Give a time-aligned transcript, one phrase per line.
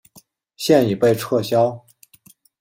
[0.57, 1.85] 现已被撤销。